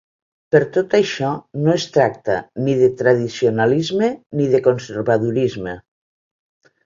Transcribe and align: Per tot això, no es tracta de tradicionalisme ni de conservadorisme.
Per 0.53 0.59
tot 0.77 0.93
això, 0.99 1.27
no 1.65 1.73
es 1.79 1.83
tracta 1.97 2.37
de 2.77 2.89
tradicionalisme 3.03 4.09
ni 4.39 4.47
de 4.55 4.63
conservadorisme. 4.71 5.77